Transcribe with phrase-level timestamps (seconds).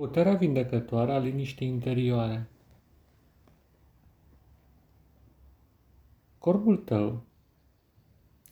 [0.00, 2.48] Puterea vindecătoare a liniștii interioare.
[6.38, 7.22] Corpul tău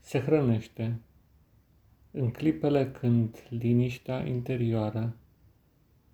[0.00, 1.00] se hrănește
[2.10, 5.16] în clipele când liniștea interioară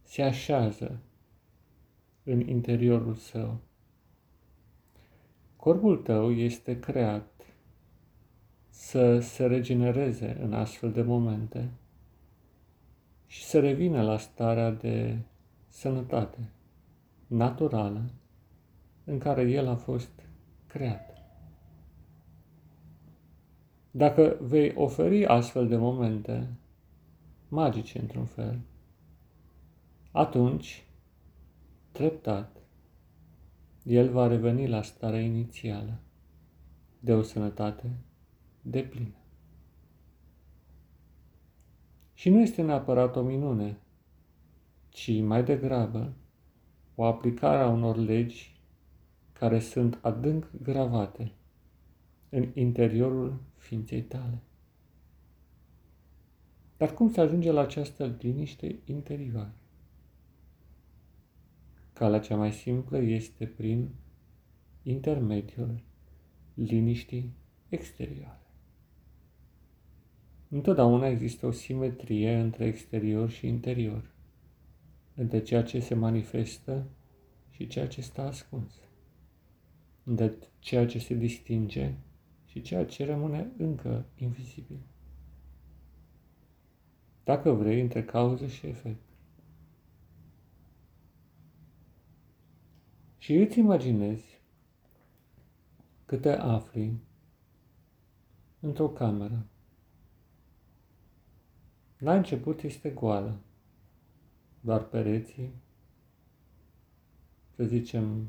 [0.02, 1.00] se așează
[2.24, 3.60] în interiorul său.
[5.56, 7.44] Corpul tău este creat
[8.68, 11.70] să se regenereze în astfel de momente
[13.28, 15.18] și să revină la starea de
[15.68, 16.50] sănătate
[17.26, 18.10] naturală
[19.04, 20.10] în care el a fost
[20.66, 21.16] creat.
[23.90, 26.48] Dacă vei oferi astfel de momente
[27.48, 28.60] magice într-un fel,
[30.12, 30.84] atunci,
[31.92, 32.56] treptat,
[33.82, 36.00] el va reveni la starea inițială
[37.00, 37.90] de o sănătate
[38.62, 39.17] deplină.
[42.18, 43.78] Și nu este neapărat o minune,
[44.88, 46.12] ci mai degrabă
[46.94, 48.60] o aplicare a unor legi
[49.32, 51.32] care sunt adânc gravate
[52.28, 54.42] în interiorul ființei tale.
[56.76, 59.54] Dar cum se ajunge la această liniște interioară?
[61.92, 63.88] Calea cea mai simplă este prin
[64.82, 65.80] intermediul
[66.54, 67.32] liniștii
[67.68, 68.47] exterioare.
[70.50, 74.10] Întotdeauna există o simetrie între exterior și interior,
[75.14, 76.86] între ceea ce se manifestă
[77.50, 78.74] și ceea ce stă ascuns,
[80.04, 81.94] între ceea ce se distinge
[82.44, 84.78] și ceea ce rămâne încă invizibil.
[87.24, 89.02] Dacă vrei, între cauză și efect.
[93.18, 94.40] Și îți imaginezi
[96.04, 97.00] că te afli
[98.60, 99.46] într-o cameră
[101.98, 103.38] la început este goală,
[104.60, 105.52] doar pereții,
[107.54, 108.28] să zicem,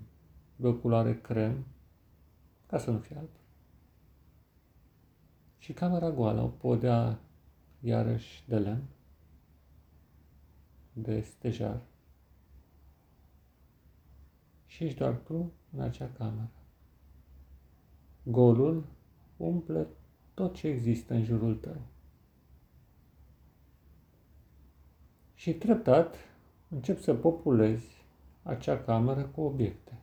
[0.56, 1.66] de o culoare crem,
[2.66, 3.30] ca să nu fie alb.
[5.58, 7.20] Și camera goală, o podea
[7.80, 8.84] iarăși de lemn,
[10.94, 11.82] de stejar.
[14.66, 16.52] Și ești doar tu în acea cameră.
[18.24, 18.86] Golul
[19.38, 19.88] umple
[20.34, 21.82] tot ce există în jurul tău.
[25.40, 26.16] Și treptat
[26.70, 28.06] încep să populezi
[28.44, 29.98] acea cameră cu obiecte.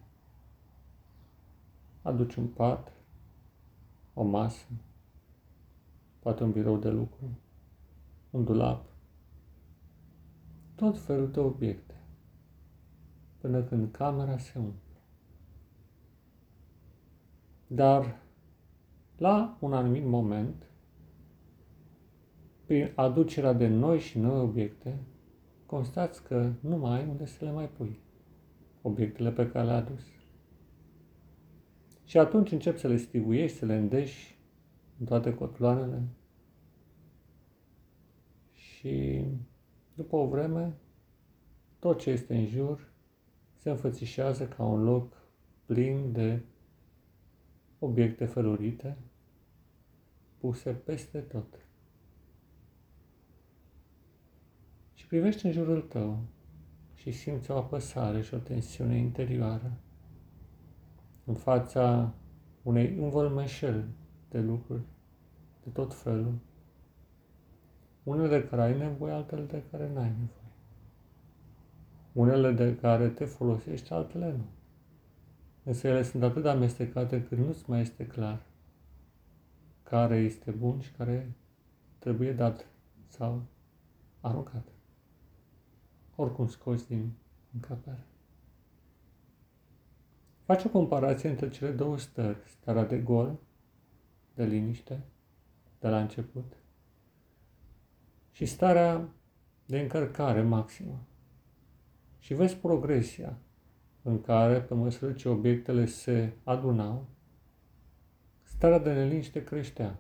[2.03, 2.93] Aduci un pat,
[4.15, 4.67] o masă,
[6.19, 7.39] poate un birou de lucru,
[8.31, 8.85] un dulap,
[10.75, 11.95] tot felul de obiecte,
[13.39, 15.01] până când camera se umple.
[17.67, 18.21] Dar
[19.17, 20.67] la un anumit moment,
[22.67, 24.99] prin aducerea de noi și noi obiecte,
[25.67, 27.99] constați că nu mai ai unde să le mai pui
[28.83, 30.03] obiectele pe care le-a adus.
[32.05, 34.39] Și atunci începi să le stivuiești, să le îndeși
[34.99, 36.03] în toate cotloanele
[38.53, 39.25] și
[39.95, 40.77] după o vreme
[41.79, 42.89] tot ce este în jur
[43.57, 45.17] se înfățișează ca un loc
[45.65, 46.43] plin de
[47.79, 48.97] obiecte felurite
[50.39, 51.67] puse peste tot.
[55.07, 56.19] Și privești în jurul tău
[56.95, 59.73] și simți o apăsare și o tensiune interioară
[61.25, 62.15] în fața
[62.63, 63.85] unei învălmășeli
[64.29, 64.83] de lucruri
[65.65, 66.35] de tot felul,
[68.03, 70.53] unele de care ai nevoie, altele de care n-ai nevoie.
[72.13, 74.45] Unele de care te folosești, altele nu.
[75.63, 78.43] Însă ele sunt atât de amestecate încât nu-ți mai este clar
[79.83, 81.33] care este bun și care
[81.99, 82.67] trebuie dat
[83.09, 83.43] sau
[84.21, 84.76] aruncat
[86.17, 87.13] oricum scos din
[87.53, 88.07] încăpere.
[90.45, 93.39] Faci o comparație între cele două stări, starea de gol,
[94.35, 95.05] de liniște,
[95.79, 96.53] de la început,
[98.33, 99.09] și starea
[99.67, 101.07] de încărcare maximă.
[102.19, 103.39] Și vezi progresia
[104.03, 107.07] în care, pe măsură ce obiectele se adunau,
[108.43, 109.99] starea de neliniște creștea.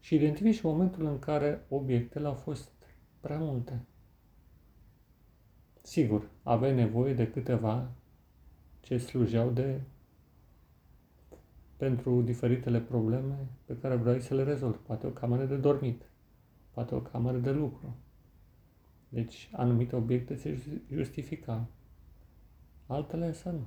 [0.00, 2.72] Și identifici momentul în care obiectele au fost
[3.20, 3.86] prea multe.
[5.86, 7.90] Sigur, aveai nevoie de câteva
[8.80, 9.80] ce slujeau de
[11.76, 14.78] pentru diferitele probleme pe care vrei să le rezolvi.
[14.78, 16.02] Poate o cameră de dormit,
[16.70, 17.96] poate o cameră de lucru.
[19.08, 20.58] Deci, anumite obiecte se
[20.92, 21.66] justifica,
[22.86, 23.66] altele însă nu.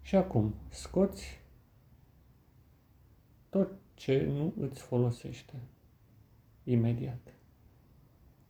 [0.00, 1.40] Și acum, scoți
[3.48, 5.54] tot ce nu îți folosește
[6.64, 7.31] imediat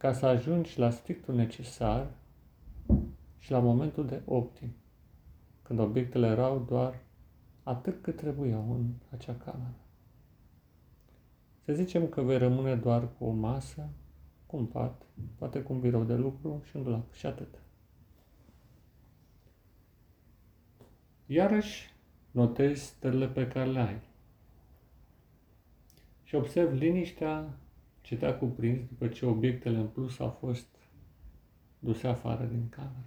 [0.02, 2.10] ca să ajungi la strictul necesar
[3.38, 4.75] și la momentul de optim,
[5.62, 7.00] când obiectele erau doar
[7.62, 9.75] atât cât trebuiau în acea cameră.
[11.64, 13.88] Să zicem că vei rămâne doar cu o masă,
[14.46, 15.02] cu un pat,
[15.34, 17.62] poate cu un birou de lucru și un dulap și atât.
[21.26, 21.94] Iarăși
[22.31, 24.00] notezi stările pe care le ai
[26.22, 27.56] și observ liniștea
[28.02, 30.66] ce te-a cuprins după ce obiectele în plus au fost
[31.78, 33.06] duse afară din cameră.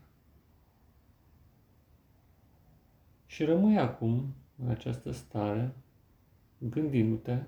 [3.26, 5.76] Și rămâi acum în această stare,
[6.58, 7.44] gândindu-te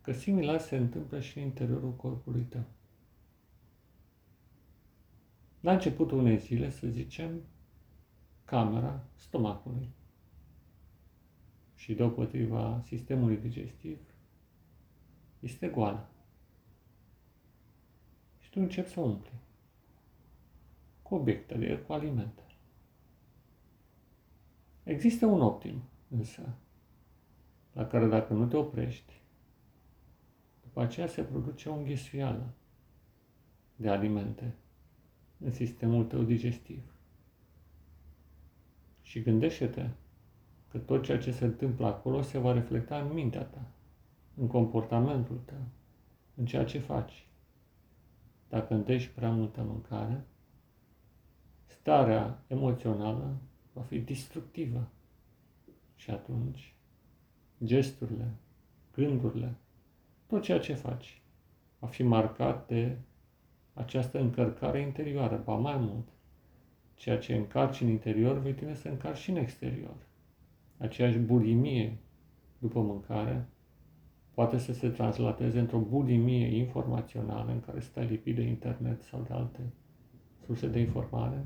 [0.00, 2.64] că similar se întâmplă și în interiorul corpului tău.
[5.60, 7.40] La începutul unei zile, să zicem,
[8.44, 9.88] camera stomacului
[11.74, 13.98] și deopotriva sistemului digestiv
[15.40, 16.11] este goală.
[18.52, 19.32] Și tu începi să umpli
[21.02, 22.42] cu obiecte de el, cu alimente.
[24.82, 26.54] Există un optim, însă,
[27.72, 29.12] la care dacă nu te oprești,
[30.62, 32.54] după aceea se produce o înghesuială
[33.76, 34.54] de alimente
[35.38, 36.94] în sistemul tău digestiv.
[39.02, 39.88] Și gândește-te
[40.68, 43.66] că tot ceea ce se întâmplă acolo se va reflecta în mintea ta,
[44.36, 45.64] în comportamentul tău,
[46.34, 47.26] în ceea ce faci.
[48.52, 50.24] Dacă îndești prea multă mâncare,
[51.66, 53.36] starea emoțională
[53.72, 54.88] va fi destructivă.
[55.94, 56.74] Și atunci,
[57.64, 58.34] gesturile,
[58.94, 59.54] gândurile,
[60.26, 61.22] tot ceea ce faci
[61.78, 62.98] va fi marcat de
[63.72, 66.08] această încărcare interioară, ba mai mult.
[66.94, 69.96] Ceea ce încarci în interior vei tine să încarci și în exterior.
[70.78, 71.98] Aceeași bulimie
[72.58, 73.48] după mâncare
[74.34, 79.32] poate să se translateze într-o bulimie informațională în care stai lipit de internet sau de
[79.32, 79.60] alte
[80.44, 81.44] surse de informare.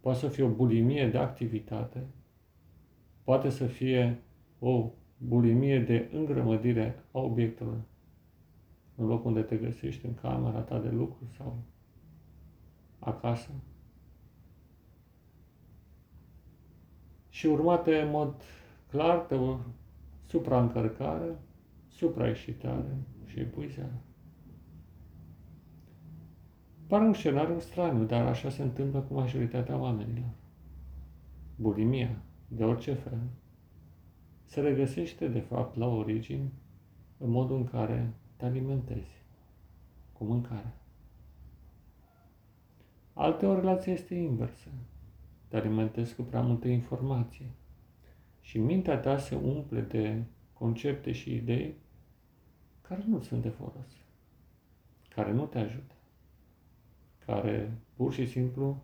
[0.00, 2.06] Poate să fie o bulimie de activitate,
[3.24, 4.22] poate să fie
[4.58, 7.80] o bulimie de îngrămădire a obiectelor
[8.94, 11.62] în locul unde te găsești, în camera ta de lucru sau
[12.98, 13.50] acasă.
[17.28, 18.42] Și urmate în mod
[18.90, 19.58] clar de o
[20.26, 21.38] supraîncărcare,
[22.00, 24.00] supraexcitare și epuizare.
[26.86, 30.30] Pare un scenariu straniu, dar așa se întâmplă cu majoritatea oamenilor.
[31.56, 33.20] Bulimia, de orice fel,
[34.44, 36.52] se regăsește de fapt la origini
[37.18, 39.24] în modul în care te alimentezi
[40.12, 40.74] cu mâncare.
[43.12, 44.68] Alteori relația este inversă.
[45.48, 47.50] Te alimentezi cu prea multe informație
[48.40, 50.22] și mintea ta se umple de
[50.52, 51.74] concepte și idei
[52.90, 53.90] care nu sunt de folos,
[55.08, 55.94] care nu te ajută,
[57.26, 58.82] care pur și simplu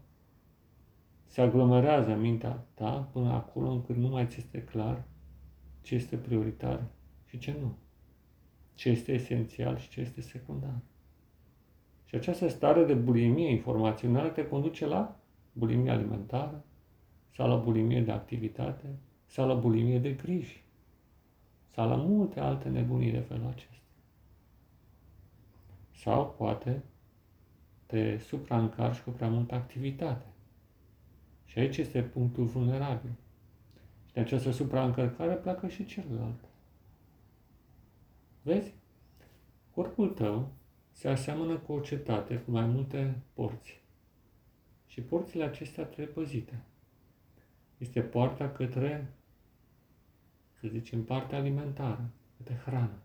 [1.26, 5.05] se aglomerează în mintea ta până acolo încât nu mai ți este clar
[5.82, 6.85] ce este prioritar
[7.25, 7.75] și ce nu
[8.75, 10.79] ce este esențial și ce este secundar.
[12.05, 15.17] Și această stare de bulimie informațională te conduce la
[15.53, 16.64] bulimie alimentară,
[17.35, 20.64] sau la bulimie de activitate, sau la bulimie de griji,
[21.75, 23.85] sau la multe alte nebunii de felul acesta.
[26.06, 26.82] Sau poate
[27.87, 30.27] te supraîncarci cu prea multă activitate.
[31.44, 33.10] Și aici este punctul vulnerabil.
[34.06, 36.44] Și de această supraîncărcare pleacă și celălalt.
[38.43, 38.75] Vezi?
[39.70, 40.53] Corpul tău
[40.93, 43.82] se aseamănă cu o cetate cu mai multe porți.
[44.86, 46.63] Și porțile acestea trebuie păzite.
[47.79, 49.13] Este poarta către,
[50.60, 52.98] să zicem, partea alimentară, către hrană.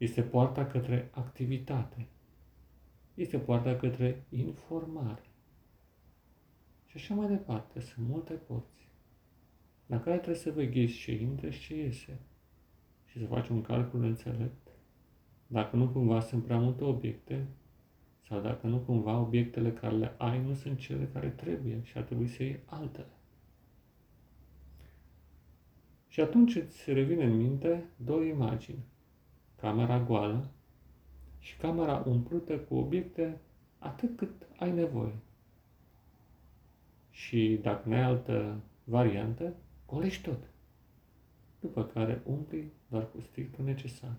[0.00, 2.06] Este poarta către activitate.
[3.14, 5.22] Este poarta către informare.
[6.86, 7.80] Și așa mai departe.
[7.80, 8.88] Sunt multe porți
[9.86, 12.18] la care trebuie să veghezi ce intră și ce iese
[13.04, 14.68] și să faci un calcul înțelept,
[15.46, 17.46] dacă nu cumva sunt prea multe obiecte
[18.28, 22.02] sau dacă nu cumva obiectele care le ai nu sunt cele care trebuie și ar
[22.02, 23.12] trebui să iei altele.
[26.08, 28.84] Și atunci îți revine în minte două imagini.
[29.60, 30.50] Camera goală
[31.38, 33.40] și camera umplută cu obiecte
[33.78, 35.14] atât cât ai nevoie.
[37.10, 39.54] Și dacă nu ai altă variantă,
[39.86, 40.50] golești tot
[41.60, 44.14] după care umpli doar cu strictul necesar.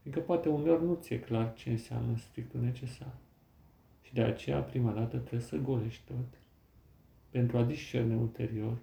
[0.00, 3.14] Fiindcă poate uneori nu ți-e clar ce înseamnă strictul necesar.
[4.02, 6.38] Și de aceea, prima dată, trebuie să golești tot
[7.30, 8.78] pentru a discerne ulterior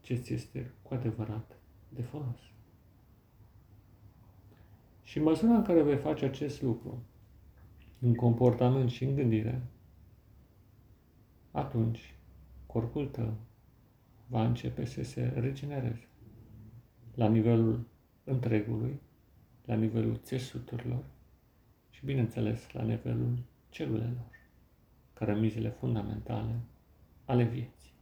[0.00, 2.40] ce ți este cu adevărat de folos.
[5.12, 7.02] Și în măsura în care vei face acest lucru,
[8.00, 9.62] în comportament și în gândire,
[11.50, 12.14] atunci
[12.66, 13.34] corpul tău
[14.26, 16.08] va începe să se regenereze
[17.14, 17.86] la nivelul
[18.24, 19.00] întregului,
[19.64, 21.04] la nivelul țesuturilor
[21.90, 23.38] și, bineînțeles, la nivelul
[23.68, 24.30] celulelor,
[25.12, 26.60] cărămizile fundamentale
[27.24, 27.92] ale vieții.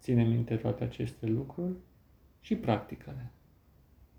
[0.00, 1.74] Ține minte toate aceste lucruri
[2.40, 3.32] și practicale.